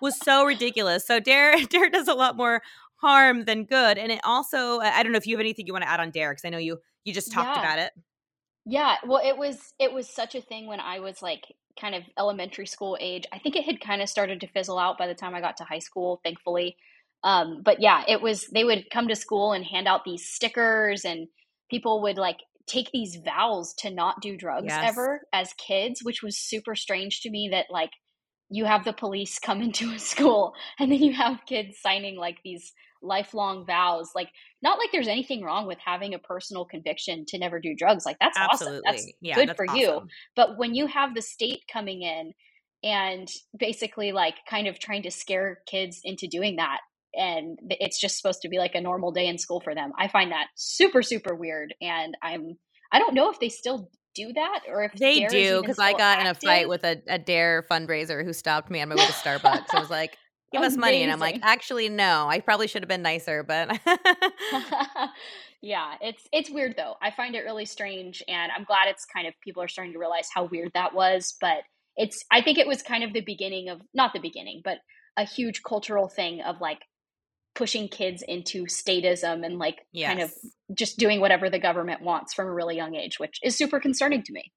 was 0.00 0.18
so 0.24 0.44
ridiculous. 0.44 1.06
So 1.06 1.20
dare 1.20 1.56
dare 1.66 1.88
does 1.90 2.08
a 2.08 2.14
lot 2.14 2.36
more 2.36 2.62
harm 2.96 3.44
than 3.44 3.64
good, 3.64 3.98
and 3.98 4.10
it 4.10 4.20
also 4.24 4.80
I 4.80 5.02
don't 5.02 5.12
know 5.12 5.18
if 5.18 5.26
you 5.26 5.36
have 5.36 5.40
anything 5.40 5.66
you 5.66 5.72
want 5.72 5.84
to 5.84 5.90
add 5.90 6.00
on 6.00 6.10
dare 6.10 6.32
because 6.32 6.44
I 6.44 6.48
know 6.50 6.58
you 6.58 6.78
you 7.04 7.12
just 7.12 7.32
talked 7.32 7.56
yeah. 7.56 7.62
about 7.62 7.78
it. 7.78 7.92
Yeah, 8.66 8.96
well, 9.06 9.20
it 9.24 9.36
was 9.36 9.74
it 9.78 9.92
was 9.92 10.08
such 10.08 10.34
a 10.34 10.40
thing 10.40 10.66
when 10.66 10.80
I 10.80 11.00
was 11.00 11.22
like 11.22 11.44
kind 11.80 11.94
of 11.94 12.02
elementary 12.18 12.66
school 12.66 12.96
age. 13.00 13.24
I 13.32 13.38
think 13.38 13.56
it 13.56 13.64
had 13.64 13.80
kind 13.80 14.02
of 14.02 14.08
started 14.08 14.40
to 14.40 14.48
fizzle 14.48 14.78
out 14.78 14.98
by 14.98 15.06
the 15.06 15.14
time 15.14 15.34
I 15.34 15.40
got 15.40 15.56
to 15.58 15.64
high 15.64 15.78
school, 15.78 16.20
thankfully. 16.22 16.76
Um, 17.22 17.62
but 17.64 17.80
yeah, 17.80 18.04
it 18.06 18.20
was 18.20 18.46
they 18.48 18.64
would 18.64 18.90
come 18.92 19.08
to 19.08 19.16
school 19.16 19.52
and 19.52 19.64
hand 19.64 19.88
out 19.88 20.04
these 20.04 20.26
stickers, 20.26 21.04
and 21.04 21.28
people 21.70 22.02
would 22.02 22.18
like 22.18 22.38
take 22.66 22.90
these 22.92 23.18
vows 23.24 23.74
to 23.78 23.90
not 23.90 24.20
do 24.20 24.36
drugs 24.36 24.66
yes. 24.68 24.90
ever 24.90 25.22
as 25.32 25.52
kids, 25.54 26.00
which 26.02 26.22
was 26.22 26.36
super 26.36 26.74
strange 26.74 27.22
to 27.22 27.30
me. 27.30 27.48
That 27.50 27.66
like 27.70 27.90
you 28.50 28.66
have 28.66 28.84
the 28.84 28.92
police 28.92 29.38
come 29.38 29.62
into 29.62 29.90
a 29.92 29.98
school 29.98 30.52
and 30.78 30.92
then 30.92 31.02
you 31.02 31.14
have 31.14 31.46
kids 31.46 31.78
signing 31.80 32.16
like 32.16 32.38
these 32.44 32.72
lifelong 33.02 33.64
vows 33.66 34.10
like 34.14 34.28
not 34.62 34.78
like 34.78 34.90
there's 34.92 35.08
anything 35.08 35.42
wrong 35.42 35.66
with 35.66 35.78
having 35.84 36.14
a 36.14 36.18
personal 36.18 36.64
conviction 36.64 37.24
to 37.26 37.38
never 37.38 37.60
do 37.60 37.74
drugs 37.74 38.04
like 38.04 38.16
that's 38.20 38.36
Absolutely. 38.36 38.78
awesome 38.78 38.82
that's 38.84 39.12
yeah, 39.20 39.34
good 39.34 39.48
that's 39.48 39.56
for 39.56 39.64
awesome. 39.68 39.78
you 39.78 40.00
but 40.36 40.58
when 40.58 40.74
you 40.74 40.86
have 40.86 41.14
the 41.14 41.22
state 41.22 41.60
coming 41.72 42.02
in 42.02 42.32
and 42.82 43.28
basically 43.58 44.12
like 44.12 44.34
kind 44.48 44.66
of 44.66 44.78
trying 44.78 45.02
to 45.02 45.10
scare 45.10 45.60
kids 45.66 46.00
into 46.04 46.26
doing 46.26 46.56
that 46.56 46.78
and 47.14 47.58
it's 47.70 48.00
just 48.00 48.16
supposed 48.16 48.42
to 48.42 48.48
be 48.48 48.58
like 48.58 48.74
a 48.74 48.80
normal 48.80 49.12
day 49.12 49.26
in 49.26 49.38
school 49.38 49.60
for 49.60 49.74
them 49.74 49.92
i 49.98 50.08
find 50.08 50.32
that 50.32 50.46
super 50.54 51.02
super 51.02 51.34
weird 51.34 51.74
and 51.80 52.16
i'm 52.22 52.56
i 52.92 52.98
don't 52.98 53.14
know 53.14 53.30
if 53.30 53.40
they 53.40 53.48
still 53.48 53.90
do 54.14 54.32
that 54.32 54.60
or 54.68 54.82
if 54.82 54.92
they 54.94 55.26
do 55.26 55.60
because 55.60 55.78
i 55.78 55.92
got 55.92 56.18
active. 56.18 56.26
in 56.26 56.30
a 56.30 56.34
fight 56.34 56.68
with 56.68 56.84
a, 56.84 57.00
a 57.08 57.18
dare 57.18 57.64
fundraiser 57.70 58.24
who 58.24 58.32
stopped 58.32 58.70
me 58.70 58.80
on 58.80 58.88
my 58.88 58.94
way 58.94 59.06
to 59.06 59.12
starbucks 59.12 59.66
i 59.72 59.80
was 59.80 59.90
like 59.90 60.16
give 60.52 60.60
Amazing. 60.60 60.78
us 60.78 60.80
money. 60.80 61.02
And 61.02 61.12
I'm 61.12 61.20
like, 61.20 61.40
actually, 61.42 61.88
no, 61.88 62.26
I 62.28 62.40
probably 62.40 62.66
should 62.66 62.82
have 62.82 62.88
been 62.88 63.02
nicer, 63.02 63.42
but 63.42 63.70
yeah, 65.62 65.94
it's 66.00 66.26
it's 66.32 66.50
weird 66.50 66.74
though. 66.76 66.94
I 67.00 67.10
find 67.10 67.34
it 67.34 67.40
really 67.40 67.66
strange 67.66 68.22
and 68.28 68.50
I'm 68.56 68.64
glad 68.64 68.88
it's 68.88 69.04
kind 69.04 69.26
of 69.26 69.34
people 69.42 69.62
are 69.62 69.68
starting 69.68 69.92
to 69.92 69.98
realize 69.98 70.28
how 70.34 70.44
weird 70.44 70.72
that 70.74 70.94
was. 70.94 71.36
But 71.40 71.58
it's 71.96 72.24
I 72.30 72.42
think 72.42 72.58
it 72.58 72.66
was 72.66 72.82
kind 72.82 73.04
of 73.04 73.12
the 73.12 73.20
beginning 73.20 73.68
of 73.68 73.80
not 73.94 74.12
the 74.12 74.20
beginning, 74.20 74.62
but 74.64 74.78
a 75.16 75.24
huge 75.24 75.62
cultural 75.62 76.08
thing 76.08 76.40
of 76.40 76.60
like 76.60 76.80
pushing 77.54 77.88
kids 77.88 78.22
into 78.26 78.64
statism 78.64 79.44
and 79.44 79.58
like 79.58 79.80
yes. 79.92 80.08
kind 80.08 80.20
of 80.20 80.32
just 80.72 80.98
doing 80.98 81.20
whatever 81.20 81.50
the 81.50 81.58
government 81.58 82.00
wants 82.00 82.32
from 82.32 82.46
a 82.46 82.52
really 82.52 82.76
young 82.76 82.94
age, 82.94 83.18
which 83.18 83.38
is 83.42 83.56
super 83.56 83.80
concerning 83.80 84.22
to 84.22 84.32
me. 84.32 84.52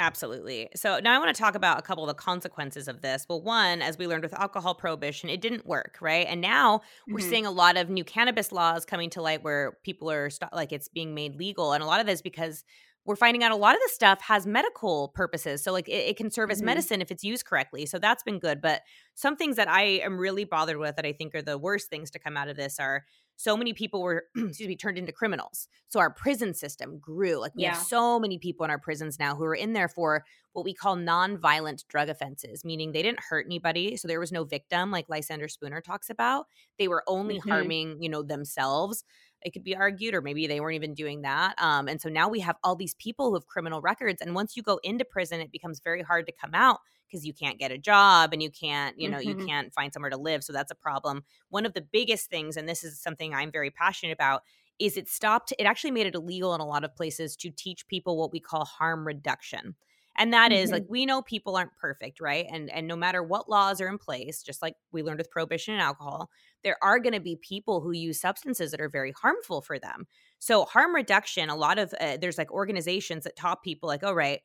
Absolutely. 0.00 0.70
So 0.74 0.98
now 0.98 1.14
I 1.14 1.18
want 1.18 1.34
to 1.34 1.38
talk 1.38 1.54
about 1.54 1.78
a 1.78 1.82
couple 1.82 2.04
of 2.04 2.08
the 2.08 2.14
consequences 2.14 2.88
of 2.88 3.02
this. 3.02 3.26
Well, 3.28 3.42
one, 3.42 3.82
as 3.82 3.98
we 3.98 4.06
learned 4.06 4.22
with 4.22 4.32
alcohol 4.32 4.74
prohibition, 4.74 5.28
it 5.28 5.42
didn't 5.42 5.66
work, 5.66 5.98
right? 6.00 6.26
And 6.26 6.40
now 6.40 6.78
mm-hmm. 6.78 7.12
we're 7.12 7.28
seeing 7.28 7.44
a 7.44 7.50
lot 7.50 7.76
of 7.76 7.90
new 7.90 8.02
cannabis 8.02 8.50
laws 8.50 8.86
coming 8.86 9.10
to 9.10 9.20
light 9.20 9.44
where 9.44 9.76
people 9.84 10.10
are 10.10 10.30
st- 10.30 10.54
like 10.54 10.72
it's 10.72 10.88
being 10.88 11.14
made 11.14 11.36
legal, 11.36 11.74
and 11.74 11.82
a 11.82 11.86
lot 11.86 12.00
of 12.00 12.06
this 12.06 12.22
because 12.22 12.64
we're 13.04 13.16
finding 13.16 13.42
out 13.42 13.52
a 13.52 13.56
lot 13.56 13.74
of 13.74 13.80
this 13.80 13.92
stuff 13.92 14.22
has 14.22 14.46
medical 14.46 15.08
purposes. 15.08 15.62
So, 15.62 15.72
like, 15.72 15.88
it, 15.88 16.08
it 16.08 16.16
can 16.16 16.30
serve 16.30 16.50
as 16.50 16.58
mm-hmm. 16.58 16.66
medicine 16.66 17.02
if 17.02 17.10
it's 17.10 17.24
used 17.24 17.44
correctly. 17.44 17.84
So, 17.84 17.98
that's 17.98 18.22
been 18.22 18.38
good. 18.38 18.62
But 18.62 18.80
some 19.14 19.36
things 19.36 19.56
that 19.56 19.68
I 19.68 19.82
am 19.82 20.18
really 20.18 20.44
bothered 20.44 20.78
with 20.78 20.96
that 20.96 21.04
I 21.04 21.12
think 21.12 21.34
are 21.34 21.42
the 21.42 21.58
worst 21.58 21.90
things 21.90 22.10
to 22.12 22.18
come 22.18 22.38
out 22.38 22.48
of 22.48 22.56
this 22.56 22.78
are 22.78 23.04
so 23.40 23.56
many 23.56 23.72
people 23.72 24.02
were, 24.02 24.26
excuse 24.36 24.68
me, 24.68 24.76
turned 24.76 24.98
into 24.98 25.12
criminals. 25.12 25.66
So, 25.88 25.98
our 25.98 26.10
prison 26.10 26.52
system 26.52 26.98
grew. 26.98 27.38
Like, 27.38 27.54
we 27.54 27.62
yeah. 27.62 27.74
have 27.74 27.82
so 27.82 28.20
many 28.20 28.38
people 28.38 28.64
in 28.64 28.70
our 28.70 28.78
prisons 28.78 29.18
now 29.18 29.34
who 29.34 29.44
are 29.44 29.54
in 29.54 29.72
there 29.72 29.88
for 29.88 30.24
what 30.52 30.64
we 30.64 30.74
call 30.74 30.96
nonviolent 30.96 31.86
drug 31.88 32.10
offenses, 32.10 32.64
meaning 32.64 32.92
they 32.92 33.02
didn't 33.02 33.20
hurt 33.20 33.46
anybody. 33.46 33.96
So, 33.96 34.08
there 34.08 34.20
was 34.20 34.30
no 34.30 34.44
victim, 34.44 34.90
like 34.90 35.06
Lysander 35.08 35.48
Spooner 35.48 35.80
talks 35.80 36.10
about. 36.10 36.46
They 36.78 36.86
were 36.86 37.02
only 37.06 37.38
mm-hmm. 37.38 37.48
harming, 37.48 38.02
you 38.02 38.10
know, 38.10 38.22
themselves 38.22 39.04
it 39.42 39.52
could 39.52 39.64
be 39.64 39.76
argued, 39.76 40.14
or 40.14 40.20
maybe 40.20 40.46
they 40.46 40.60
weren't 40.60 40.74
even 40.74 40.94
doing 40.94 41.22
that. 41.22 41.54
Um, 41.60 41.88
and 41.88 42.00
so 42.00 42.08
now 42.08 42.28
we 42.28 42.40
have 42.40 42.56
all 42.62 42.76
these 42.76 42.94
people 42.94 43.28
who 43.28 43.34
have 43.34 43.46
criminal 43.46 43.80
records. 43.80 44.20
And 44.20 44.34
once 44.34 44.56
you 44.56 44.62
go 44.62 44.78
into 44.82 45.04
prison, 45.04 45.40
it 45.40 45.52
becomes 45.52 45.80
very 45.80 46.02
hard 46.02 46.26
to 46.26 46.32
come 46.32 46.54
out 46.54 46.80
because 47.08 47.26
you 47.26 47.32
can't 47.32 47.58
get 47.58 47.72
a 47.72 47.78
job 47.78 48.32
and 48.32 48.42
you 48.42 48.50
can't, 48.50 48.98
you 48.98 49.08
know, 49.08 49.18
mm-hmm. 49.18 49.40
you 49.40 49.46
can't 49.46 49.72
find 49.74 49.92
somewhere 49.92 50.10
to 50.10 50.16
live. 50.16 50.44
So 50.44 50.52
that's 50.52 50.70
a 50.70 50.76
problem. 50.76 51.24
One 51.48 51.66
of 51.66 51.72
the 51.72 51.80
biggest 51.80 52.30
things, 52.30 52.56
and 52.56 52.68
this 52.68 52.84
is 52.84 53.00
something 53.00 53.34
I'm 53.34 53.50
very 53.50 53.70
passionate 53.70 54.12
about, 54.12 54.42
is 54.78 54.96
it 54.96 55.08
stopped, 55.08 55.52
it 55.58 55.64
actually 55.64 55.90
made 55.90 56.06
it 56.06 56.14
illegal 56.14 56.54
in 56.54 56.60
a 56.60 56.66
lot 56.66 56.84
of 56.84 56.94
places 56.94 57.36
to 57.36 57.50
teach 57.50 57.86
people 57.88 58.16
what 58.16 58.32
we 58.32 58.40
call 58.40 58.64
harm 58.64 59.06
reduction 59.06 59.74
and 60.16 60.32
that 60.32 60.50
mm-hmm. 60.50 60.62
is 60.62 60.70
like 60.70 60.84
we 60.88 61.06
know 61.06 61.22
people 61.22 61.56
aren't 61.56 61.76
perfect 61.76 62.20
right 62.20 62.46
and 62.50 62.70
and 62.70 62.86
no 62.86 62.96
matter 62.96 63.22
what 63.22 63.48
laws 63.48 63.80
are 63.80 63.88
in 63.88 63.98
place 63.98 64.42
just 64.42 64.62
like 64.62 64.74
we 64.92 65.02
learned 65.02 65.18
with 65.18 65.30
prohibition 65.30 65.74
and 65.74 65.82
alcohol 65.82 66.30
there 66.62 66.76
are 66.82 66.98
going 66.98 67.12
to 67.12 67.20
be 67.20 67.36
people 67.36 67.80
who 67.80 67.92
use 67.92 68.20
substances 68.20 68.70
that 68.70 68.80
are 68.80 68.88
very 68.88 69.12
harmful 69.12 69.60
for 69.60 69.78
them 69.78 70.06
so 70.38 70.64
harm 70.64 70.94
reduction 70.94 71.48
a 71.48 71.56
lot 71.56 71.78
of 71.78 71.92
uh, 72.00 72.16
there's 72.20 72.38
like 72.38 72.50
organizations 72.52 73.24
that 73.24 73.36
taught 73.36 73.62
people 73.62 73.88
like 73.88 74.04
oh 74.04 74.12
right 74.12 74.40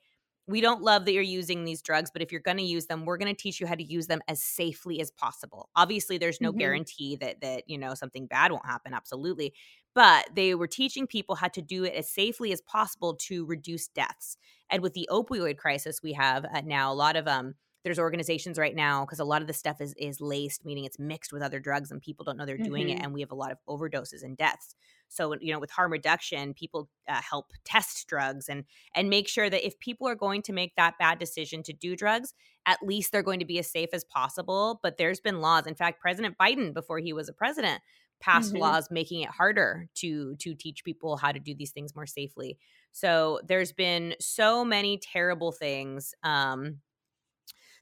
we 0.47 0.61
don't 0.61 0.83
love 0.83 1.05
that 1.05 1.13
you're 1.13 1.23
using 1.23 1.63
these 1.63 1.81
drugs, 1.81 2.11
but 2.11 2.21
if 2.21 2.31
you're 2.31 2.41
going 2.41 2.57
to 2.57 2.63
use 2.63 2.85
them, 2.85 3.05
we're 3.05 3.17
going 3.17 3.33
to 3.33 3.41
teach 3.41 3.59
you 3.59 3.65
how 3.65 3.73
to 3.75 3.83
use 3.83 4.07
them 4.07 4.21
as 4.27 4.43
safely 4.43 5.01
as 5.01 5.09
possible. 5.09 5.69
Obviously, 5.75 6.17
there's 6.17 6.39
no 6.39 6.51
mm-hmm. 6.51 6.59
guarantee 6.59 7.15
that 7.17 7.41
that 7.41 7.63
you 7.67 7.77
know 7.77 7.95
something 7.95 8.27
bad 8.27 8.51
won't 8.51 8.65
happen. 8.65 8.93
Absolutely, 8.93 9.53
but 9.95 10.27
they 10.35 10.53
were 10.53 10.67
teaching 10.67 11.07
people 11.07 11.35
how 11.35 11.47
to 11.47 11.61
do 11.61 11.85
it 11.85 11.95
as 11.95 12.09
safely 12.09 12.51
as 12.51 12.61
possible 12.61 13.15
to 13.15 13.45
reduce 13.45 13.87
deaths. 13.87 14.37
And 14.69 14.83
with 14.83 14.93
the 14.93 15.09
opioid 15.11 15.57
crisis 15.57 16.03
we 16.03 16.13
have 16.13 16.45
uh, 16.45 16.61
now, 16.63 16.91
a 16.91 16.93
lot 16.93 17.15
of 17.15 17.27
um 17.27 17.55
there's 17.85 17.99
organizations 17.99 18.57
right 18.57 18.75
now 18.75 19.05
because 19.05 19.19
a 19.19 19.23
lot 19.23 19.41
of 19.43 19.47
the 19.47 19.53
stuff 19.53 19.79
is 19.79 19.93
is 19.99 20.19
laced 20.19 20.65
meaning 20.65 20.85
it's 20.85 20.97
mixed 20.97 21.31
with 21.31 21.43
other 21.43 21.59
drugs 21.59 21.91
and 21.91 22.01
people 22.01 22.25
don't 22.25 22.35
know 22.35 22.43
they're 22.45 22.57
doing 22.57 22.87
mm-hmm. 22.87 22.97
it 22.97 23.03
and 23.03 23.13
we 23.13 23.21
have 23.21 23.31
a 23.31 23.35
lot 23.35 23.51
of 23.51 23.59
overdoses 23.69 24.23
and 24.23 24.35
deaths 24.37 24.75
so 25.07 25.35
you 25.39 25.53
know 25.53 25.59
with 25.59 25.69
harm 25.69 25.91
reduction 25.91 26.55
people 26.55 26.89
uh, 27.07 27.21
help 27.21 27.53
test 27.63 28.07
drugs 28.07 28.49
and 28.49 28.63
and 28.95 29.07
make 29.07 29.27
sure 29.27 29.51
that 29.51 29.65
if 29.65 29.79
people 29.79 30.07
are 30.07 30.15
going 30.15 30.41
to 30.41 30.51
make 30.51 30.75
that 30.75 30.97
bad 30.97 31.19
decision 31.19 31.61
to 31.61 31.73
do 31.73 31.95
drugs 31.95 32.33
at 32.65 32.79
least 32.81 33.11
they're 33.11 33.21
going 33.21 33.39
to 33.39 33.45
be 33.45 33.59
as 33.59 33.69
safe 33.69 33.89
as 33.93 34.03
possible 34.03 34.79
but 34.81 34.97
there's 34.97 35.19
been 35.19 35.39
laws 35.39 35.67
in 35.67 35.75
fact 35.75 36.01
president 36.01 36.35
biden 36.39 36.73
before 36.73 36.97
he 36.97 37.13
was 37.13 37.29
a 37.29 37.33
president 37.33 37.81
passed 38.19 38.53
mm-hmm. 38.53 38.61
laws 38.61 38.89
making 38.89 39.21
it 39.21 39.29
harder 39.29 39.87
to 39.95 40.35
to 40.37 40.55
teach 40.55 40.83
people 40.83 41.17
how 41.17 41.31
to 41.31 41.39
do 41.39 41.53
these 41.53 41.71
things 41.71 41.95
more 41.95 42.07
safely. 42.07 42.57
So 42.91 43.39
there's 43.45 43.71
been 43.71 44.15
so 44.19 44.63
many 44.63 44.97
terrible 44.97 45.51
things 45.51 46.13
um 46.23 46.79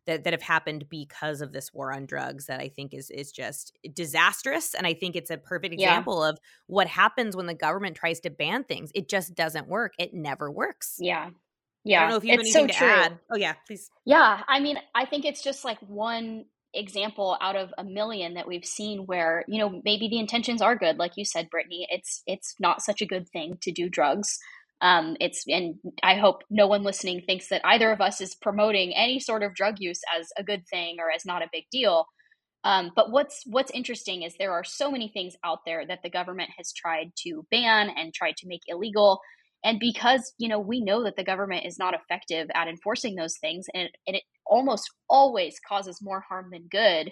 that 0.05 0.23
that 0.23 0.33
have 0.33 0.41
happened 0.41 0.85
because 0.89 1.41
of 1.41 1.51
this 1.53 1.73
war 1.73 1.93
on 1.93 2.05
drugs 2.05 2.47
that 2.47 2.59
I 2.59 2.69
think 2.69 2.93
is 2.93 3.09
is 3.09 3.31
just 3.31 3.77
disastrous 3.93 4.73
and 4.73 4.85
I 4.85 4.93
think 4.93 5.15
it's 5.15 5.31
a 5.31 5.37
perfect 5.37 5.73
example 5.73 6.23
yeah. 6.23 6.29
of 6.29 6.39
what 6.67 6.87
happens 6.87 7.35
when 7.35 7.45
the 7.45 7.53
government 7.53 7.95
tries 7.95 8.19
to 8.21 8.29
ban 8.29 8.63
things. 8.63 8.91
It 8.95 9.09
just 9.09 9.35
doesn't 9.35 9.67
work. 9.67 9.93
It 9.97 10.13
never 10.13 10.51
works. 10.51 10.97
Yeah. 10.99 11.29
Yeah 11.85 11.99
I 11.99 12.01
don't 12.01 12.09
know 12.11 12.17
if 12.17 12.23
you 12.23 12.31
have 12.31 12.39
it's 12.41 12.55
anything 12.55 12.73
so 12.75 12.79
to 12.79 12.79
true. 12.79 13.03
add 13.03 13.19
oh 13.31 13.37
yeah 13.37 13.53
please. 13.65 13.89
Yeah. 14.05 14.41
I 14.47 14.59
mean 14.59 14.77
I 14.93 15.05
think 15.05 15.25
it's 15.25 15.41
just 15.41 15.63
like 15.63 15.79
one 15.79 16.45
example 16.73 17.37
out 17.41 17.55
of 17.55 17.73
a 17.77 17.83
million 17.83 18.33
that 18.33 18.47
we've 18.47 18.65
seen 18.65 19.05
where 19.05 19.45
you 19.47 19.59
know 19.59 19.81
maybe 19.85 20.07
the 20.07 20.19
intentions 20.19 20.61
are 20.61 20.75
good 20.75 20.97
like 20.97 21.13
you 21.15 21.25
said 21.25 21.49
brittany 21.49 21.87
it's 21.91 22.23
it's 22.25 22.55
not 22.59 22.81
such 22.81 23.01
a 23.01 23.05
good 23.05 23.29
thing 23.29 23.57
to 23.61 23.71
do 23.71 23.89
drugs 23.89 24.39
um, 24.83 25.15
it's 25.21 25.45
and 25.47 25.75
I 26.03 26.15
hope 26.15 26.43
no 26.49 26.67
one 26.67 26.83
listening 26.83 27.21
thinks 27.21 27.47
that 27.47 27.61
either 27.63 27.89
of 27.93 28.01
us 28.01 28.19
is 28.19 28.35
promoting 28.35 28.93
any 28.93 29.17
sort 29.17 29.41
of 29.41 29.55
drug 29.55 29.75
use 29.79 30.01
as 30.19 30.27
a 30.37 30.43
good 30.43 30.67
thing 30.67 30.97
or 30.99 31.09
as 31.09 31.25
not 31.25 31.41
a 31.41 31.49
big 31.53 31.63
deal. 31.71 32.05
Um, 32.65 32.91
but 32.93 33.09
what's 33.09 33.43
what's 33.45 33.71
interesting 33.71 34.23
is 34.23 34.35
there 34.37 34.51
are 34.51 34.65
so 34.65 34.91
many 34.91 35.07
things 35.07 35.35
out 35.43 35.59
there 35.65 35.87
that 35.87 35.99
the 36.03 36.09
government 36.09 36.49
has 36.57 36.73
tried 36.73 37.11
to 37.23 37.45
ban 37.49 37.91
and 37.95 38.13
tried 38.13 38.35
to 38.37 38.47
make 38.47 38.61
illegal, 38.67 39.21
and 39.63 39.79
because 39.79 40.33
you 40.37 40.49
know 40.49 40.59
we 40.59 40.81
know 40.81 41.03
that 41.05 41.15
the 41.15 41.23
government 41.23 41.65
is 41.65 41.79
not 41.79 41.93
effective 41.93 42.49
at 42.53 42.67
enforcing 42.67 43.15
those 43.15 43.37
things, 43.37 43.67
and 43.73 43.83
it, 43.83 43.95
and 44.05 44.17
it 44.17 44.23
almost 44.45 44.89
always 45.09 45.59
causes 45.67 45.99
more 46.01 46.21
harm 46.21 46.49
than 46.51 46.67
good. 46.69 47.11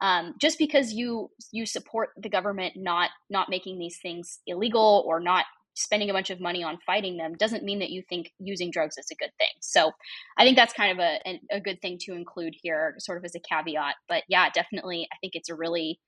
Um, 0.00 0.34
just 0.40 0.58
because 0.58 0.92
you 0.92 1.30
you 1.52 1.64
support 1.64 2.10
the 2.16 2.28
government 2.28 2.74
not 2.76 3.10
not 3.30 3.48
making 3.48 3.78
these 3.78 3.98
things 4.02 4.40
illegal 4.46 5.04
or 5.06 5.20
not 5.20 5.44
spending 5.74 6.10
a 6.10 6.12
bunch 6.12 6.30
of 6.30 6.40
money 6.40 6.62
on 6.62 6.78
fighting 6.84 7.16
them 7.16 7.34
doesn't 7.34 7.64
mean 7.64 7.78
that 7.78 7.90
you 7.90 8.02
think 8.08 8.30
using 8.38 8.70
drugs 8.70 8.98
is 8.98 9.06
a 9.10 9.14
good 9.14 9.30
thing. 9.38 9.48
So 9.60 9.90
I 10.36 10.44
think 10.44 10.56
that's 10.56 10.72
kind 10.72 10.92
of 10.92 10.98
a, 10.98 11.40
a 11.50 11.60
good 11.60 11.80
thing 11.80 11.98
to 12.02 12.12
include 12.12 12.54
here, 12.60 12.94
sort 12.98 13.18
of 13.18 13.24
as 13.24 13.34
a 13.34 13.40
caveat. 13.40 13.94
But 14.08 14.24
yeah, 14.28 14.50
definitely, 14.50 15.08
I 15.12 15.16
think 15.20 15.34
it's 15.34 15.48
a 15.48 15.54
really 15.54 15.98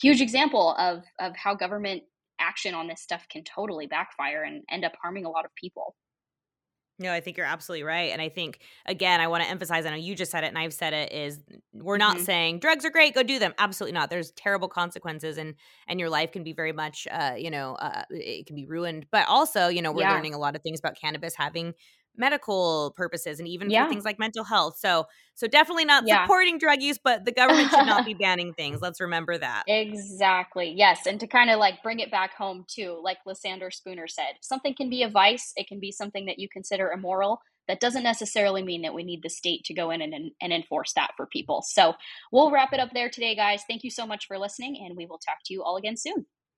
huge 0.00 0.20
example 0.20 0.74
of, 0.78 1.02
of 1.20 1.36
how 1.36 1.54
government 1.54 2.02
action 2.40 2.74
on 2.74 2.88
this 2.88 3.00
stuff 3.00 3.26
can 3.30 3.44
totally 3.44 3.86
backfire 3.86 4.42
and 4.42 4.64
end 4.70 4.84
up 4.84 4.92
harming 5.00 5.24
a 5.24 5.30
lot 5.30 5.44
of 5.44 5.54
people. 5.54 5.94
No, 7.02 7.12
I 7.12 7.20
think 7.20 7.36
you're 7.36 7.46
absolutely 7.46 7.82
right. 7.82 8.12
And 8.12 8.22
I 8.22 8.28
think, 8.28 8.60
again, 8.86 9.20
I 9.20 9.26
want 9.26 9.44
to 9.44 9.50
emphasize, 9.50 9.84
I 9.84 9.90
know 9.90 9.96
you 9.96 10.14
just 10.14 10.30
said 10.30 10.44
it 10.44 10.48
and 10.48 10.58
I've 10.58 10.72
said 10.72 10.92
it, 10.92 11.12
is 11.12 11.40
we're 11.74 11.98
not 11.98 12.16
mm-hmm. 12.16 12.24
saying 12.24 12.58
drugs 12.60 12.84
are 12.84 12.90
great, 12.90 13.14
go 13.14 13.22
do 13.22 13.38
them. 13.38 13.52
Absolutely 13.58 13.92
not. 13.92 14.08
There's 14.08 14.30
terrible 14.30 14.68
consequences 14.68 15.38
and 15.38 15.54
and 15.86 16.00
your 16.00 16.08
life 16.08 16.32
can 16.32 16.44
be 16.44 16.52
very 16.52 16.72
much, 16.72 17.06
uh, 17.10 17.34
you 17.36 17.50
know, 17.50 17.74
uh, 17.74 18.04
it 18.10 18.46
can 18.46 18.56
be 18.56 18.66
ruined. 18.66 19.06
But 19.10 19.28
also, 19.28 19.68
you 19.68 19.82
know, 19.82 19.92
we're 19.92 20.02
yeah. 20.02 20.14
learning 20.14 20.34
a 20.34 20.38
lot 20.38 20.56
of 20.56 20.62
things 20.62 20.78
about 20.78 20.96
cannabis 20.98 21.34
having 21.36 21.74
medical 22.16 22.92
purposes 22.96 23.38
and 23.38 23.48
even 23.48 23.70
yeah. 23.70 23.84
for 23.84 23.90
things 23.90 24.04
like 24.04 24.18
mental 24.18 24.44
health. 24.44 24.76
So 24.78 25.06
so 25.34 25.46
definitely 25.46 25.86
not 25.86 26.04
yeah. 26.06 26.24
supporting 26.24 26.58
drug 26.58 26.82
use, 26.82 26.98
but 27.02 27.24
the 27.24 27.32
government 27.32 27.70
should 27.70 27.86
not 27.86 28.04
be 28.04 28.14
banning 28.20 28.52
things. 28.52 28.80
Let's 28.80 29.00
remember 29.00 29.38
that. 29.38 29.64
Exactly. 29.66 30.72
Yes, 30.76 31.06
and 31.06 31.18
to 31.20 31.26
kind 31.26 31.50
of 31.50 31.58
like 31.58 31.82
bring 31.82 32.00
it 32.00 32.10
back 32.10 32.34
home 32.34 32.64
too, 32.68 33.00
like 33.02 33.18
Lysander 33.24 33.70
Spooner 33.70 34.06
said, 34.06 34.34
something 34.40 34.74
can 34.74 34.90
be 34.90 35.02
a 35.02 35.08
vice, 35.08 35.52
it 35.56 35.68
can 35.68 35.80
be 35.80 35.90
something 35.90 36.26
that 36.26 36.38
you 36.38 36.48
consider 36.48 36.90
immoral. 36.90 37.40
That 37.68 37.80
doesn't 37.80 38.02
necessarily 38.02 38.62
mean 38.62 38.82
that 38.82 38.92
we 38.92 39.04
need 39.04 39.22
the 39.22 39.30
state 39.30 39.62
to 39.64 39.74
go 39.74 39.92
in 39.92 40.02
and, 40.02 40.32
and 40.40 40.52
enforce 40.52 40.92
that 40.94 41.12
for 41.16 41.26
people. 41.26 41.62
So 41.64 41.94
we'll 42.32 42.50
wrap 42.50 42.72
it 42.72 42.80
up 42.80 42.90
there 42.92 43.08
today, 43.08 43.36
guys. 43.36 43.62
Thank 43.68 43.84
you 43.84 43.90
so 43.90 44.04
much 44.04 44.26
for 44.26 44.36
listening, 44.36 44.84
and 44.84 44.96
we 44.96 45.06
will 45.06 45.18
talk 45.18 45.38
to 45.46 45.54
you 45.54 45.62
all 45.62 45.76
again 45.76 45.96
soon. 45.96 46.26